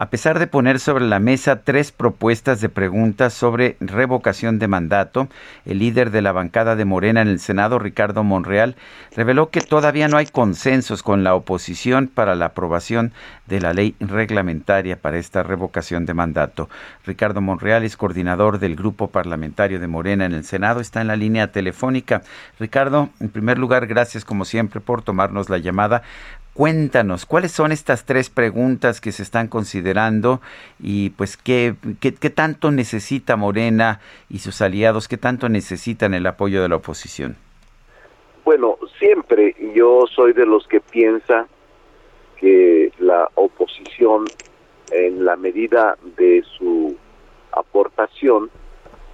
A 0.00 0.08
pesar 0.08 0.38
de 0.38 0.46
poner 0.46 0.80
sobre 0.80 1.04
la 1.04 1.18
mesa 1.18 1.62
tres 1.62 1.92
propuestas 1.92 2.62
de 2.62 2.70
preguntas 2.70 3.34
sobre 3.34 3.76
revocación 3.80 4.58
de 4.58 4.66
mandato, 4.66 5.28
el 5.66 5.80
líder 5.80 6.10
de 6.10 6.22
la 6.22 6.32
bancada 6.32 6.74
de 6.74 6.86
Morena 6.86 7.20
en 7.20 7.28
el 7.28 7.38
Senado, 7.38 7.78
Ricardo 7.78 8.24
Monreal, 8.24 8.76
reveló 9.14 9.50
que 9.50 9.60
todavía 9.60 10.08
no 10.08 10.16
hay 10.16 10.24
consensos 10.24 11.02
con 11.02 11.22
la 11.22 11.34
oposición 11.34 12.08
para 12.08 12.34
la 12.34 12.46
aprobación 12.46 13.12
de 13.46 13.60
la 13.60 13.74
ley 13.74 13.94
reglamentaria 14.00 14.96
para 14.96 15.18
esta 15.18 15.42
revocación 15.42 16.06
de 16.06 16.14
mandato. 16.14 16.70
Ricardo 17.04 17.42
Monreal 17.42 17.84
es 17.84 17.98
coordinador 17.98 18.58
del 18.58 18.76
grupo 18.76 19.08
parlamentario 19.08 19.80
de 19.80 19.86
Morena 19.86 20.24
en 20.24 20.32
el 20.32 20.44
Senado, 20.44 20.80
está 20.80 21.02
en 21.02 21.08
la 21.08 21.16
línea 21.16 21.52
telefónica. 21.52 22.22
Ricardo, 22.58 23.10
en 23.20 23.28
primer 23.28 23.58
lugar, 23.58 23.86
gracias 23.86 24.24
como 24.24 24.46
siempre 24.46 24.80
por 24.80 25.02
tomarnos 25.02 25.50
la 25.50 25.58
llamada. 25.58 26.00
Cuéntanos, 26.60 27.24
¿cuáles 27.24 27.52
son 27.52 27.72
estas 27.72 28.04
tres 28.04 28.28
preguntas 28.28 29.00
que 29.00 29.12
se 29.12 29.22
están 29.22 29.48
considerando 29.48 30.42
y 30.78 31.08
pues 31.08 31.38
qué, 31.38 31.74
qué, 32.02 32.12
qué, 32.12 32.28
tanto 32.28 32.70
necesita 32.70 33.36
Morena 33.36 34.02
y 34.28 34.40
sus 34.40 34.60
aliados, 34.60 35.08
qué 35.08 35.16
tanto 35.16 35.48
necesitan 35.48 36.12
el 36.12 36.26
apoyo 36.26 36.60
de 36.60 36.68
la 36.68 36.76
oposición? 36.76 37.36
Bueno, 38.44 38.76
siempre 38.98 39.56
yo 39.74 40.04
soy 40.14 40.34
de 40.34 40.44
los 40.44 40.68
que 40.68 40.82
piensa 40.82 41.46
que 42.36 42.92
la 42.98 43.30
oposición, 43.36 44.26
en 44.90 45.24
la 45.24 45.36
medida 45.36 45.96
de 46.18 46.44
su 46.58 46.94
aportación, 47.52 48.50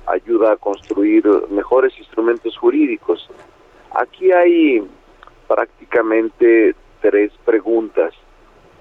ayuda 0.06 0.55
a 0.55 0.56
construir 0.56 1.25
mejores 1.53 1.97
instrumentos 1.97 2.56
jurídicos. 2.56 3.31
Aquí 3.94 4.33
hay 4.33 4.83
prácticamente 5.47 6.75
tres 7.09 7.31
preguntas. 7.45 8.12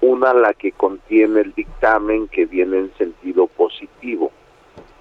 Una 0.02 0.34
la 0.34 0.54
que 0.54 0.72
contiene 0.72 1.42
el 1.42 1.54
dictamen 1.54 2.28
que 2.28 2.46
viene 2.46 2.78
en 2.78 2.94
sentido 2.98 3.46
positivo 3.46 4.32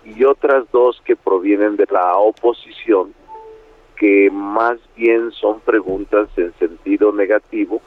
y 0.05 0.25
otras 0.25 0.70
dos 0.72 1.00
que 1.06 1.17
provienen 1.17 1.77
de 1.77 1.86
la 1.91 2.19
oposición 2.19 3.14
que 3.97 4.30
más 4.30 4.78
bien 4.95 5.33
son 5.33 5.61
preguntas 5.61 6.28
en 6.36 6.52
sentido 6.58 7.12
negativo, 7.12 7.80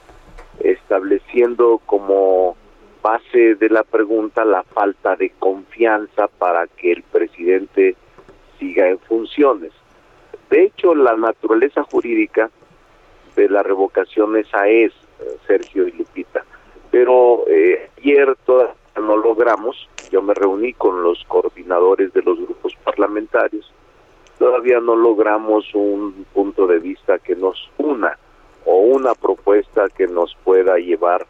estableciendo 0.60 1.80
como 1.86 2.56
base 3.04 3.56
de 3.56 3.70
la 3.70 3.84
pregunta 3.84 4.44
la 4.44 4.64
falta 4.64 5.16
de 5.16 5.32
confianza 5.38 6.28
para 6.28 6.66
que 6.66 6.94
el 6.94 7.04
presidente 7.04 7.96
siga 8.58 8.90
en 8.90 9.00
funciones. 9.00 9.72
De 10.50 10.64
hecho, 10.64 10.96
la 10.96 11.16
naturaleza 11.16 11.84
jurídica 11.84 12.50
de 13.36 13.50
la 13.50 13.64
revocación 13.64 14.36
esa 14.36 14.68
es, 14.68 14.92
Sergio 15.46 15.88
y 15.88 15.92
Lupita. 15.92 16.44
Pero 16.92 17.46
eh, 17.48 17.90
ayer 17.98 18.36
todavía 18.46 18.76
no 18.96 19.18
logramos, 19.18 19.90
yo 20.12 20.22
me 20.22 20.34
reuní 20.34 20.74
con 20.74 21.04
los 21.04 21.24
coordinadores 21.26 22.14
de 22.14 22.22
los 22.22 22.40
grupos 22.40 22.74
parlamentarios, 22.84 23.72
todavía 24.40 24.80
no 24.80 24.96
logramos 24.96 25.74
un 25.74 26.26
punto 26.34 26.68
de 26.68 26.80
vista 26.80 27.20
que 27.20 27.36
nos 27.36 27.70
una 27.78 28.18
o 28.66 28.78
una 28.80 29.14
propuesta 29.16 29.88
que 29.90 30.08
nos 30.08 30.36
pueda 30.44 30.78
llevar 30.78 31.26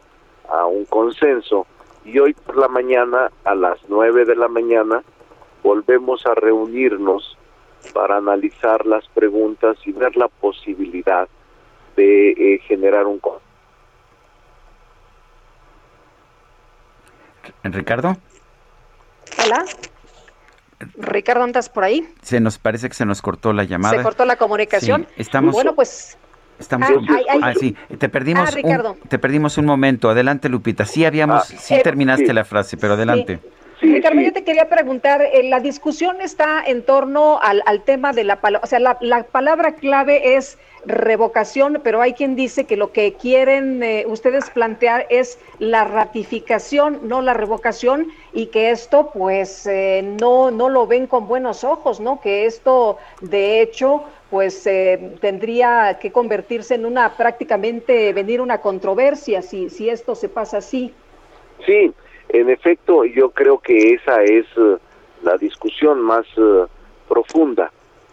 a 0.49 0.65
un 0.65 0.85
consenso. 0.85 1.67
Y 2.05 2.19
hoy 2.19 2.33
por 2.33 2.57
la 2.57 2.67
mañana, 2.67 3.31
a 3.43 3.53
las 3.53 3.79
nueve 3.89 4.25
de 4.25 4.35
la 4.35 4.47
mañana, 4.47 5.03
volvemos 5.63 6.25
a 6.25 6.35
reunirnos 6.35 7.37
para 7.93 8.17
analizar 8.17 8.85
las 8.85 9.07
preguntas 9.09 9.77
y 9.85 9.91
ver 9.91 10.15
la 10.15 10.27
posibilidad 10.27 11.27
de 11.95 12.29
eh, 12.31 12.59
generar 12.59 13.05
un 13.05 13.19
consenso. 13.19 13.46
Ricardo. 17.73 18.17
Hola. 19.43 19.65
Ricardo, 20.97 21.43
¿andas 21.43 21.69
por 21.69 21.83
ahí? 21.83 22.07
Se 22.21 22.39
nos 22.39 22.59
parece 22.59 22.87
que 22.87 22.95
se 22.95 23.05
nos 23.05 23.21
cortó 23.21 23.51
la 23.53 23.63
llamada. 23.63 23.97
Se 23.97 24.03
cortó 24.03 24.25
la 24.25 24.35
comunicación. 24.35 25.07
Sí, 25.09 25.21
estamos. 25.21 25.53
Bueno, 25.53 25.73
pues. 25.73 26.17
Estamos. 26.59 26.89
Ah, 26.89 27.15
ay, 27.15 27.25
ay, 27.29 27.39
ah, 27.43 27.53
sí. 27.59 27.75
Te 27.97 28.09
perdimos. 28.09 28.49
Ah, 28.55 28.91
un, 28.91 28.99
te 29.07 29.19
perdimos 29.19 29.57
un 29.57 29.65
momento. 29.65 30.09
Adelante, 30.09 30.49
Lupita. 30.49 30.85
Sí 30.85 31.05
habíamos, 31.05 31.51
ah, 31.51 31.57
sí 31.57 31.75
eh, 31.75 31.81
terminaste 31.83 32.27
sí. 32.27 32.33
la 32.33 32.45
frase, 32.45 32.77
pero 32.77 32.93
adelante. 32.93 33.39
Sí. 33.41 33.49
Sí, 33.79 33.93
Ricardo, 33.93 34.19
sí. 34.19 34.25
yo 34.25 34.33
te 34.33 34.43
quería 34.43 34.69
preguntar, 34.69 35.21
eh, 35.21 35.43
la 35.43 35.59
discusión 35.59 36.19
está 36.21 36.63
en 36.65 36.83
torno 36.83 37.39
al, 37.41 37.61
al 37.65 37.83
tema 37.83 38.11
de 38.11 38.23
la 38.23 38.41
palabra, 38.41 38.63
o 38.63 38.67
sea, 38.67 38.79
la, 38.79 38.97
la, 39.01 39.23
palabra 39.23 39.75
clave 39.75 40.35
es 40.35 40.57
revocación, 40.85 41.81
pero 41.83 42.01
hay 42.01 42.13
quien 42.13 42.35
dice 42.35 42.65
que 42.65 42.77
lo 42.77 42.91
que 42.91 43.13
quieren 43.13 43.83
eh, 43.83 44.05
ustedes 44.07 44.49
plantear 44.49 45.05
es 45.09 45.37
la 45.59 45.83
ratificación, 45.83 47.01
no 47.03 47.21
la 47.21 47.33
revocación, 47.33 48.07
y 48.33 48.47
que 48.47 48.71
esto 48.71 49.11
pues 49.13 49.67
eh, 49.67 50.01
no, 50.19 50.49
no 50.49 50.69
lo 50.69 50.87
ven 50.87 51.05
con 51.07 51.27
buenos 51.27 51.63
ojos, 51.63 51.99
¿no? 51.99 52.19
Que 52.21 52.45
esto 52.45 52.97
de 53.21 53.61
hecho 53.61 54.03
pues 54.29 54.65
eh, 54.67 55.15
tendría 55.21 55.99
que 56.01 56.11
convertirse 56.11 56.75
en 56.75 56.85
una 56.85 57.15
prácticamente 57.15 58.11
venir 58.13 58.41
una 58.41 58.59
controversia 58.59 59.41
si, 59.41 59.69
si 59.69 59.89
esto 59.89 60.15
se 60.15 60.29
pasa 60.29 60.57
así. 60.57 60.93
Sí, 61.65 61.93
en 62.29 62.49
efecto, 62.49 63.05
yo 63.05 63.29
creo 63.31 63.59
que 63.59 63.93
esa 63.93 64.23
es 64.23 64.45
uh, 64.57 64.77
la 65.23 65.37
discusión 65.37 66.01
más 66.01 66.25
uh, 66.37 66.67
profunda 67.07 67.71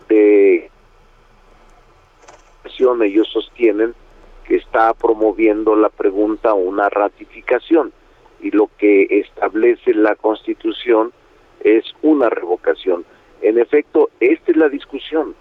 de 0.09 0.71
ellos 3.03 3.29
sostienen 3.33 3.95
que 4.47 4.57
está 4.57 4.93
promoviendo 4.95 5.75
la 5.77 5.89
pregunta 5.89 6.55
una 6.55 6.89
ratificación 6.89 7.93
y 8.41 8.51
lo 8.51 8.69
que 8.79 9.07
establece 9.11 9.95
la 9.95 10.17
Constitución 10.17 11.13
es 11.61 11.85
una 12.03 12.29
revocación. 12.29 13.05
En 13.41 13.59
efecto, 13.59 14.11
esta 14.21 14.51
es 14.51 14.57
la 14.57 14.69
discusión. 14.69 15.35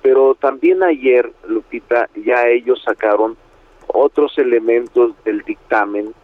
Pero 0.00 0.34
también 0.34 0.82
ayer, 0.82 1.30
Lupita, 1.46 2.08
ya 2.14 2.48
ellos 2.48 2.80
sacaron 2.84 3.36
otros 3.88 4.38
elementos 4.38 5.12
del 5.24 5.42
dictamen 5.42 6.14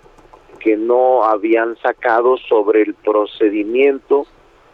que 0.65 0.79
no 0.79 1.25
habían 1.25 1.77
sacado 1.77 2.39
sobre 2.39 2.81
el 2.81 2.95
procedimiento, 2.95 4.27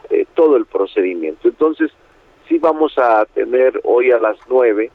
eh, 0.08 0.24
todo 0.34 0.56
el 0.56 0.64
procedimiento. 0.64 1.48
Entonces, 1.48 1.90
sí 2.48 2.58
vamos 2.58 2.96
a 2.96 3.26
tener 3.26 3.80
hoy 3.82 4.12
a 4.12 4.20
las 4.20 4.36
nueve 4.48 4.92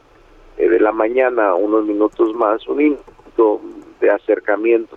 eh, 0.57 0.69
de 0.69 0.79
la 0.79 0.93
mañana, 0.93 1.53
unos 1.53 1.83
minutos 1.83 2.33
más, 2.33 2.65
un 2.69 2.77
minuto 2.77 3.59
de 3.99 4.09
acercamiento 4.09 4.95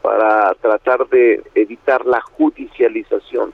para 0.00 0.54
tratar 0.62 1.06
de 1.10 1.42
evitar 1.54 2.06
la 2.06 2.22
judicialización. 2.22 3.52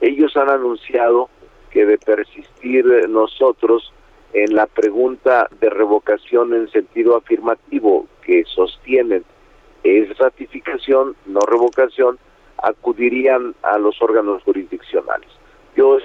Ellos 0.00 0.36
han 0.36 0.48
anunciado 0.48 1.28
que 1.72 1.84
de 1.84 1.98
persistir 1.98 2.84
nosotros 3.08 3.92
en 4.32 4.54
la 4.54 4.66
pregunta 4.66 5.48
de 5.60 5.70
revocación 5.70 6.54
en 6.54 6.70
sentido 6.70 7.16
afirmativo 7.16 8.06
que 8.24 8.44
sostienen 8.44 9.24
es 9.84 10.16
ratificación, 10.18 11.16
no 11.26 11.40
revocación, 11.40 12.18
acudirían 12.58 13.54
a 13.62 13.78
los 13.78 14.00
órganos 14.00 14.42
jurisdiccionales. 14.42 15.28
Yo 15.76 15.98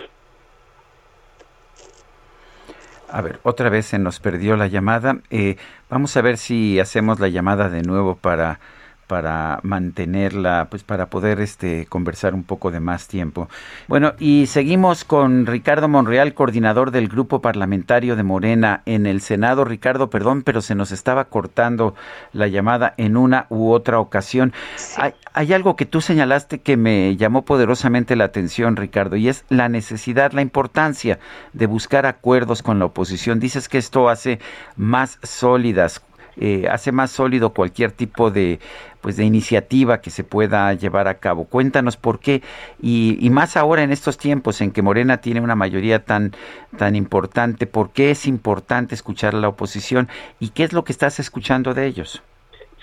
a 3.09 3.21
ver, 3.21 3.39
otra 3.43 3.69
vez 3.69 3.85
se 3.85 3.99
nos 3.99 4.19
perdió 4.19 4.57
la 4.57 4.67
llamada. 4.67 5.19
Eh, 5.29 5.55
vamos 5.89 6.17
a 6.17 6.21
ver 6.21 6.37
si 6.37 6.79
hacemos 6.79 7.19
la 7.19 7.29
llamada 7.29 7.69
de 7.69 7.81
nuevo 7.81 8.15
para 8.15 8.59
para 9.07 9.59
mantenerla, 9.63 10.67
pues 10.69 10.83
para 10.83 11.07
poder 11.07 11.39
este 11.39 11.85
conversar 11.87 12.33
un 12.33 12.43
poco 12.43 12.71
de 12.71 12.79
más 12.79 13.07
tiempo. 13.07 13.49
Bueno, 13.87 14.13
y 14.19 14.47
seguimos 14.47 15.03
con 15.03 15.45
Ricardo 15.45 15.87
Monreal, 15.87 16.33
coordinador 16.33 16.91
del 16.91 17.07
grupo 17.07 17.41
parlamentario 17.41 18.15
de 18.15 18.23
Morena 18.23 18.81
en 18.85 19.05
el 19.05 19.21
Senado. 19.21 19.63
Ricardo, 19.63 20.09
perdón, 20.09 20.43
pero 20.43 20.61
se 20.61 20.75
nos 20.75 20.91
estaba 20.91 21.25
cortando 21.25 21.95
la 22.33 22.47
llamada 22.47 22.93
en 22.97 23.17
una 23.17 23.47
u 23.49 23.71
otra 23.71 23.99
ocasión. 23.99 24.53
Sí. 24.75 25.01
Hay, 25.01 25.13
hay 25.33 25.53
algo 25.53 25.75
que 25.75 25.85
tú 25.85 26.01
señalaste 26.01 26.59
que 26.59 26.77
me 26.77 27.15
llamó 27.15 27.43
poderosamente 27.45 28.15
la 28.15 28.25
atención, 28.25 28.75
Ricardo, 28.75 29.15
y 29.15 29.29
es 29.29 29.45
la 29.49 29.69
necesidad, 29.69 30.33
la 30.33 30.41
importancia 30.41 31.19
de 31.53 31.65
buscar 31.65 32.05
acuerdos 32.05 32.61
con 32.61 32.79
la 32.79 32.85
oposición. 32.85 33.39
Dices 33.39 33.69
que 33.69 33.77
esto 33.77 34.09
hace 34.09 34.39
más 34.75 35.19
sólidas 35.23 36.01
eh, 36.39 36.67
hace 36.69 36.91
más 36.91 37.11
sólido 37.11 37.51
cualquier 37.51 37.91
tipo 37.91 38.29
de 38.29 38.59
pues 39.01 39.15
de 39.17 39.23
iniciativa 39.23 40.01
que 40.01 40.09
se 40.09 40.23
pueda 40.23 40.73
llevar 40.73 41.07
a 41.07 41.15
cabo. 41.15 41.45
Cuéntanos 41.45 41.97
por 41.97 42.19
qué 42.19 42.41
y, 42.81 43.29
más 43.31 43.55
ahora 43.55 43.83
en 43.83 43.91
estos 43.91 44.17
tiempos 44.17 44.59
en 44.61 44.71
que 44.71 44.81
Morena 44.81 45.21
tiene 45.21 45.41
una 45.41 45.55
mayoría 45.55 46.03
tan 46.03 46.31
tan 46.77 46.95
importante, 46.95 47.67
por 47.67 47.91
qué 47.91 48.11
es 48.11 48.27
importante 48.27 48.95
escuchar 48.95 49.33
a 49.33 49.39
la 49.39 49.47
oposición 49.47 50.09
y 50.39 50.49
qué 50.49 50.63
es 50.63 50.73
lo 50.73 50.83
que 50.83 50.91
estás 50.91 51.19
escuchando 51.19 51.73
de 51.73 51.85
ellos. 51.85 52.21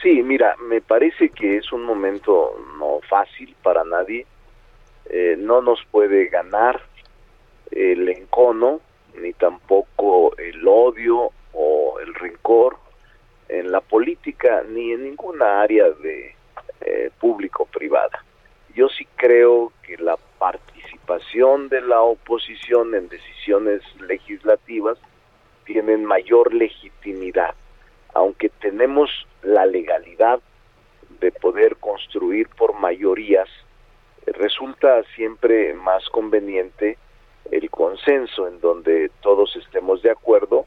Sí, 0.03 0.23
mira, 0.23 0.57
me 0.69 0.81
parece 0.81 1.31
que 1.31 1.59
es 1.59 1.73
un 1.73 1.85
momento 1.85 2.53
no 2.79 3.01
fácil 3.09 3.55
para 3.63 3.85
nadie. 3.85 4.27
Eh, 5.11 5.37
no 5.39 5.63
nos 5.63 5.81
puede 5.91 6.27
ganar 6.27 6.81
el 7.71 8.09
encono 8.09 8.81
ni 9.21 9.33
tampoco 9.33 10.37
el 10.39 10.67
odio 10.67 11.31
o 11.53 11.99
el 12.01 12.15
rencor 12.15 12.84
en 13.49 13.71
la 13.73 13.81
política 13.81 14.63
ni 14.69 14.93
en 14.93 15.05
ninguna 15.05 15.63
área 15.63 15.91
de 15.91 16.35
eh, 16.81 17.11
público-privada. 17.21 18.25
Yo 18.75 18.89
sí 18.89 19.07
creo 19.17 19.73
que 19.83 19.97
la 19.99 20.17
participación 20.39 21.69
de 21.69 21.81
la 21.81 22.03
oposición 22.03 22.95
en 22.95 23.09
decisiones 23.09 23.83
legislativas 24.01 24.99
tienen 25.65 26.05
mayor 26.05 26.53
legitimidad, 26.53 27.55
aunque 28.13 28.49
tenemos 28.49 29.11
la 29.43 29.67
legalidad 29.67 30.41
de 31.21 31.33
poder 31.33 31.77
construir 31.77 32.49
por 32.49 32.75
mayorías, 32.75 33.49
resulta 34.27 35.03
siempre 35.15 35.75
más 35.75 36.09
conveniente 36.11 36.99
el 37.51 37.71
consenso 37.71 38.49
en 38.49 38.61
donde 38.61 39.11
todos 39.21 39.55
estemos 39.57 40.03
de 40.03 40.11
acuerdo 40.11 40.67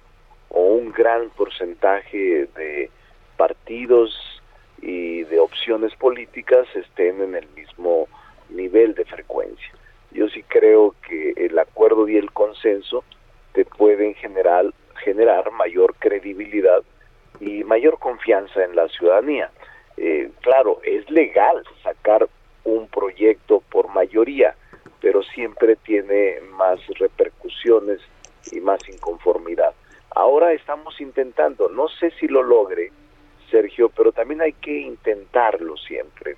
o 0.57 0.73
un 0.73 0.91
gran 0.91 1.29
porcentaje 1.29 2.47
de 2.57 2.89
partidos 3.37 4.41
y 4.81 5.23
de 5.25 5.39
opciones 5.39 5.93
políticas 5.95 6.65
estén 6.73 7.21
en 7.21 7.35
el 7.35 7.47
mismo 7.49 8.07
nivel 8.49 8.95
de 8.95 9.05
frecuencia. 9.05 9.71
Yo 10.09 10.27
sí 10.29 10.41
creo 10.47 10.95
que 11.07 11.33
el 11.37 11.59
acuerdo 11.59 12.07
y 12.09 12.17
el 12.17 12.31
consenso 12.31 13.03
te 13.53 13.65
pueden 13.65 14.15
generar, 14.15 14.65
generar 15.03 15.51
mayor 15.51 15.93
credibilidad 15.99 16.81
y 17.39 17.63
mayor 17.63 17.99
confianza 17.99 18.63
en 18.63 18.75
la 18.75 18.87
ciudadanía. 18.87 19.51
Eh, 19.95 20.31
claro, 20.41 20.79
es 20.83 21.07
legal 21.11 21.63
sacar 21.83 22.27
un 22.63 22.87
proyecto 22.87 23.61
por 23.69 23.89
mayoría, 23.89 24.55
pero 25.01 25.21
siempre 25.21 25.75
tiene 25.75 26.39
más 26.53 26.79
repercusiones 26.97 27.99
y 28.51 28.59
más 28.59 28.79
inconformidad. 28.89 29.75
Ahora 30.17 30.51
estamos 30.53 30.99
intentando, 31.17 31.67
no 31.69 31.87
sé 31.87 32.11
si 32.19 32.27
lo 32.27 32.43
logre, 32.43 32.91
Sergio, 33.49 33.89
pero 33.89 34.11
también 34.11 34.41
hay 34.41 34.53
que 34.53 34.81
intentarlo 34.81 35.75
siempre. 35.77 36.37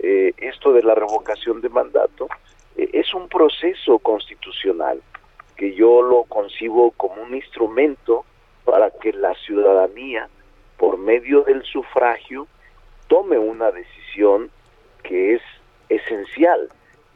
Eh, 0.00 0.32
esto 0.38 0.72
de 0.72 0.82
la 0.82 0.94
revocación 0.94 1.60
de 1.60 1.68
mandato 1.68 2.28
eh, 2.76 2.90
es 2.92 3.14
un 3.14 3.28
proceso 3.28 3.98
constitucional 4.00 5.00
que 5.56 5.74
yo 5.74 6.02
lo 6.02 6.24
concibo 6.24 6.90
como 6.92 7.22
un 7.22 7.34
instrumento 7.34 8.24
para 8.64 8.90
que 8.90 9.12
la 9.12 9.34
ciudadanía, 9.34 10.28
por 10.76 10.98
medio 10.98 11.42
del 11.42 11.62
sufragio, 11.62 12.48
tome 13.06 13.38
una 13.38 13.70
decisión 13.70 14.50
que 15.04 15.34
es 15.34 15.42
esencial, 15.88 16.68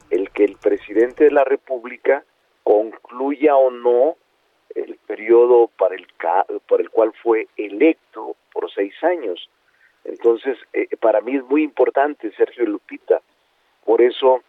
el 0.09 0.29
que 0.31 0.45
el 0.45 0.55
presidente 0.55 1.25
de 1.25 1.31
la 1.31 1.43
República 1.43 2.23
concluya 2.63 3.57
o 3.57 3.69
no 3.69 4.15
el 4.75 4.97
periodo 5.07 5.69
para 5.77 5.95
el, 5.95 6.07
por 6.67 6.81
el 6.81 6.89
cual 6.89 7.13
fue 7.21 7.47
electo 7.57 8.35
por 8.51 8.71
seis 8.71 8.93
años. 9.03 9.49
Entonces, 10.03 10.57
eh, 10.73 10.87
para 10.99 11.21
mí 11.21 11.35
es 11.35 11.43
muy 11.43 11.63
importante, 11.63 12.31
Sergio 12.31 12.65
Lupita. 12.65 13.21
Por 13.85 14.01
eso 14.01 14.41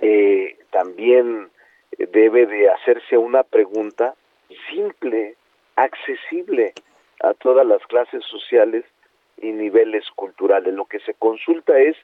eh, 0.00 0.58
también 0.70 1.50
debe 1.98 2.46
de 2.46 2.70
hacerse 2.70 3.16
una 3.16 3.42
pregunta 3.42 4.14
simple, 4.70 5.36
accesible 5.76 6.74
a 7.20 7.34
todas 7.34 7.66
las 7.66 7.84
clases 7.86 8.24
sociales 8.24 8.84
y 9.38 9.52
niveles 9.52 10.04
culturales. 10.14 10.74
Lo 10.74 10.84
que 10.84 11.00
se 11.00 11.14
consulta 11.14 11.78
es 11.78 11.96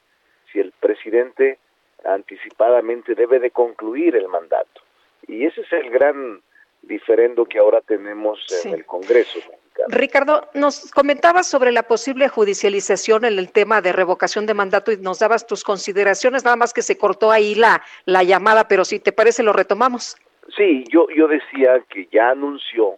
si 0.51 0.59
el 0.59 0.71
presidente 0.79 1.59
anticipadamente 2.05 3.15
debe 3.15 3.39
de 3.39 3.51
concluir 3.51 4.15
el 4.15 4.27
mandato. 4.27 4.81
Y 5.27 5.45
ese 5.45 5.61
es 5.61 5.71
el 5.71 5.89
gran 5.89 6.41
diferendo 6.83 7.45
que 7.45 7.59
ahora 7.59 7.81
tenemos 7.81 8.39
en 8.63 8.73
el 8.73 8.85
Congreso. 8.85 9.39
Ricardo, 9.87 10.47
nos 10.53 10.91
comentabas 10.91 11.47
sobre 11.47 11.71
la 11.71 11.83
posible 11.83 12.27
judicialización 12.27 13.25
en 13.25 13.39
el 13.39 13.51
tema 13.51 13.81
de 13.81 13.91
revocación 13.91 14.45
de 14.45 14.53
mandato 14.53 14.91
y 14.91 14.97
nos 14.97 15.19
dabas 15.19 15.47
tus 15.47 15.63
consideraciones, 15.63 16.43
nada 16.43 16.55
más 16.55 16.73
que 16.73 16.81
se 16.81 16.97
cortó 16.97 17.31
ahí 17.31 17.55
la, 17.55 17.81
la 18.05 18.23
llamada, 18.23 18.67
pero 18.67 18.85
si 18.85 18.99
te 18.99 19.11
parece 19.11 19.43
lo 19.43 19.53
retomamos. 19.53 20.15
Sí, 20.55 20.83
yo, 20.89 21.07
yo 21.09 21.27
decía 21.27 21.83
que 21.89 22.07
ya 22.11 22.29
anunció 22.29 22.97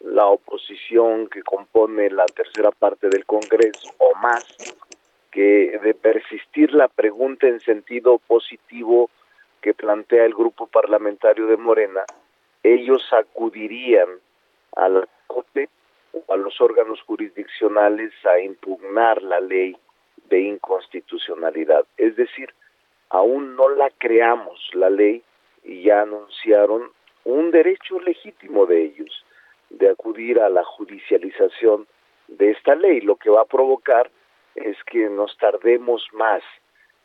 la 0.00 0.26
oposición 0.26 1.28
que 1.28 1.42
compone 1.42 2.10
la 2.10 2.26
tercera 2.26 2.70
parte 2.70 3.08
del 3.08 3.24
Congreso 3.24 3.90
o 3.98 4.14
más, 4.16 4.44
que 5.30 5.78
de 5.82 5.94
persistir 5.94 6.72
la 6.72 6.88
pregunta 6.88 7.46
en 7.46 7.60
sentido 7.60 8.18
positivo 8.18 9.10
que 9.60 9.74
plantea 9.74 10.24
el 10.24 10.34
grupo 10.34 10.66
parlamentario 10.66 11.46
de 11.46 11.56
Morena, 11.56 12.04
ellos 12.62 13.02
acudirían 13.12 14.08
a 14.76 14.88
la 14.88 15.08
Corte 15.26 15.68
o 16.12 16.32
a 16.32 16.36
los 16.36 16.60
órganos 16.60 17.00
jurisdiccionales 17.02 18.12
a 18.24 18.40
impugnar 18.40 19.22
la 19.22 19.40
ley 19.40 19.76
de 20.28 20.40
inconstitucionalidad. 20.40 21.86
Es 21.96 22.16
decir, 22.16 22.52
aún 23.10 23.56
no 23.56 23.68
la 23.68 23.90
creamos 23.98 24.58
la 24.72 24.90
ley 24.90 25.22
y 25.64 25.82
ya 25.82 26.02
anunciaron 26.02 26.90
un 27.24 27.50
derecho 27.50 28.00
legítimo 28.00 28.66
de 28.66 28.84
ellos 28.84 29.24
de 29.70 29.90
acudir 29.90 30.40
a 30.40 30.48
la 30.48 30.64
judicialización 30.64 31.86
de 32.28 32.50
esta 32.50 32.74
ley, 32.74 33.00
lo 33.00 33.16
que 33.16 33.30
va 33.30 33.42
a 33.42 33.46
provocar 33.46 34.10
es 34.54 34.76
que 34.84 35.08
nos 35.08 35.36
tardemos 35.38 36.06
más 36.12 36.42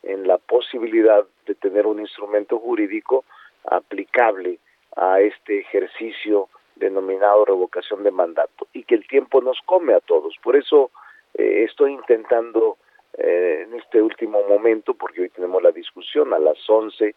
en 0.02 0.26
la 0.26 0.38
posibilidad 0.38 1.24
de 1.46 1.54
tener 1.54 1.86
un 1.86 2.00
instrumento 2.00 2.58
jurídico 2.58 3.24
aplicable 3.64 4.58
a 4.96 5.20
este 5.20 5.60
ejercicio 5.60 6.48
denominado 6.76 7.44
revocación 7.44 8.02
de 8.02 8.10
mandato 8.10 8.66
y 8.72 8.84
que 8.84 8.94
el 8.94 9.06
tiempo 9.06 9.40
nos 9.40 9.58
come 9.64 9.94
a 9.94 10.00
todos. 10.00 10.36
Por 10.42 10.56
eso 10.56 10.90
eh, 11.34 11.64
estoy 11.68 11.92
intentando 11.92 12.78
eh, 13.16 13.66
en 13.66 13.74
este 13.74 14.02
último 14.02 14.42
momento, 14.48 14.94
porque 14.94 15.22
hoy 15.22 15.28
tenemos 15.30 15.62
la 15.62 15.72
discusión, 15.72 16.32
a 16.34 16.38
las 16.38 16.58
11 16.68 17.14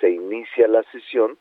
se 0.00 0.10
inicia 0.10 0.68
la 0.68 0.82
sesión 0.84 1.38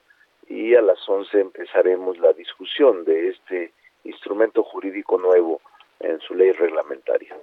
y 0.48 0.75
a 0.75 0.82
las 0.82 1.08
11 1.08 1.40
empezaremos 1.40 2.18
la 2.20 2.34
discusión 2.34 3.04
de 3.06 3.30
este 3.30 3.74
instrumento 4.04 4.63
jurídico 4.63 5.18
nuevo 5.18 5.62
en 6.00 6.20
su 6.20 6.36
ley 6.36 6.51
reglamentaria. 6.51 7.36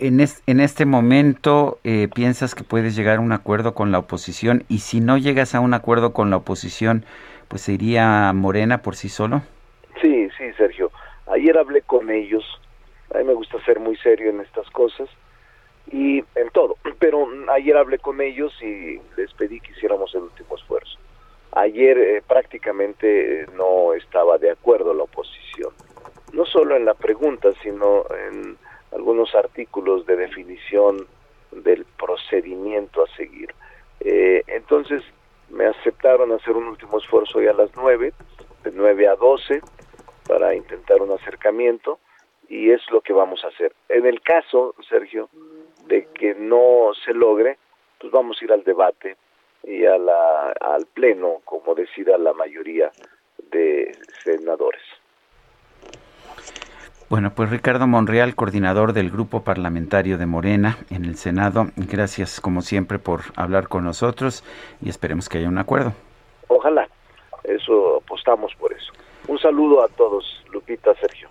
En, 0.00 0.20
este 0.60 0.86
momento, 0.86 1.78
eh, 1.84 2.08
¿piensas 2.14 2.54
que 2.54 2.64
puedes 2.64 2.96
llegar 2.96 3.18
a 3.18 3.20
un 3.20 3.32
acuerdo 3.32 3.74
con 3.74 3.92
la 3.92 3.98
oposición? 3.98 4.64
Y 4.68 4.78
si 4.78 5.00
no 5.00 5.18
llegas 5.18 5.54
a 5.54 5.60
un 5.60 5.74
acuerdo 5.74 6.12
con 6.12 6.30
la 6.30 6.38
oposición, 6.38 7.04
pues 7.48 7.62
se 7.62 7.72
iría 7.72 8.32
Morena 8.34 8.82
por 8.82 8.96
sí 8.96 9.08
solo? 9.08 9.42
Sí, 10.00 10.28
sí, 10.38 10.52
Sergio. 10.56 10.90
Ayer 11.26 11.56
hablé 11.58 11.82
con 11.82 12.10
ellos. 12.10 12.44
A 13.14 13.18
mí 13.18 13.24
me 13.24 13.34
gusta 13.34 13.62
ser 13.64 13.78
muy 13.78 13.96
serio 13.98 14.30
en 14.30 14.40
estas 14.40 14.68
cosas 14.70 15.08
y 15.92 16.24
en 16.34 16.50
todo. 16.52 16.76
Pero 16.98 17.28
ayer 17.52 17.76
hablé 17.76 17.98
con 17.98 18.20
ellos 18.20 18.52
y 18.62 18.98
les 19.16 19.32
pedí 19.34 19.60
que 19.60 19.72
hiciéramos 19.72 20.14
el 20.14 20.22
último 20.22 20.56
esfuerzo. 20.56 20.98
Ayer 21.52 21.98
eh, 21.98 22.22
prácticamente 22.26 23.42
eh, 23.42 23.46
no 23.54 23.92
estaba 23.92 24.38
de 24.38 24.50
acuerdo 24.50 24.94
la 24.94 25.04
oposición. 25.04 25.72
No 26.32 26.46
solo 26.46 26.74
en 26.74 26.84
la 26.84 26.94
pregunta, 26.94 27.50
sino 27.62 28.04
en 28.28 28.56
algunos 28.94 29.34
artículos 29.34 30.06
de 30.06 30.16
definición 30.16 31.06
del 31.50 31.84
procedimiento 31.98 33.02
a 33.02 33.16
seguir. 33.16 33.54
Eh, 34.00 34.42
entonces 34.46 35.02
me 35.50 35.66
aceptaron 35.66 36.32
hacer 36.32 36.56
un 36.56 36.68
último 36.68 36.98
esfuerzo 36.98 37.38
hoy 37.38 37.46
a 37.46 37.52
las 37.52 37.70
9, 37.76 38.12
de 38.64 38.70
9 38.72 39.08
a 39.08 39.16
12, 39.16 39.60
para 40.26 40.54
intentar 40.54 41.02
un 41.02 41.12
acercamiento 41.12 41.98
y 42.48 42.70
es 42.70 42.80
lo 42.90 43.00
que 43.00 43.12
vamos 43.12 43.44
a 43.44 43.48
hacer. 43.48 43.74
En 43.88 44.06
el 44.06 44.20
caso, 44.20 44.74
Sergio, 44.88 45.28
de 45.86 46.06
que 46.14 46.34
no 46.34 46.92
se 47.04 47.12
logre, 47.12 47.58
pues 47.98 48.12
vamos 48.12 48.40
a 48.40 48.44
ir 48.44 48.52
al 48.52 48.64
debate 48.64 49.16
y 49.62 49.84
a 49.86 49.96
la, 49.98 50.52
al 50.60 50.86
pleno, 50.86 51.40
como 51.44 51.74
decida 51.74 52.18
la 52.18 52.32
mayoría 52.32 52.90
de 53.50 53.92
senadores. 54.22 54.82
Bueno, 57.14 57.32
pues 57.32 57.48
Ricardo 57.48 57.86
Monreal, 57.86 58.34
coordinador 58.34 58.92
del 58.92 59.08
Grupo 59.08 59.44
Parlamentario 59.44 60.18
de 60.18 60.26
Morena 60.26 60.78
en 60.90 61.04
el 61.04 61.16
Senado, 61.16 61.68
gracias 61.76 62.40
como 62.40 62.60
siempre 62.60 62.98
por 62.98 63.20
hablar 63.36 63.68
con 63.68 63.84
nosotros 63.84 64.42
y 64.82 64.88
esperemos 64.88 65.28
que 65.28 65.38
haya 65.38 65.48
un 65.48 65.58
acuerdo. 65.58 65.92
Ojalá, 66.48 66.88
eso 67.44 67.98
apostamos 67.98 68.52
por 68.58 68.72
eso. 68.72 68.92
Un 69.28 69.38
saludo 69.38 69.84
a 69.84 69.88
todos, 69.90 70.24
Lupita, 70.52 70.92
Sergio. 71.00 71.28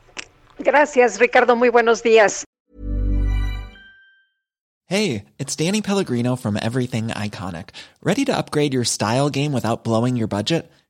Gracias, 0.58 1.20
Ricardo. 1.20 1.58
Muy 1.58 1.68
buenos 1.68 2.02
días. 2.02 2.46
Hey, 4.88 5.26
it's 5.38 5.58
Danny 5.58 5.82
Pellegrino 5.82 6.38
from 6.38 6.56
Everything 6.56 7.10
Iconic. 7.10 7.72
¿Ready 8.02 8.24
to 8.24 8.32
upgrade 8.32 8.74
your 8.74 8.86
style 8.86 9.30
game 9.30 9.52
without 9.52 9.84
blowing 9.84 10.16
your 10.16 10.30
budget? 10.30 10.72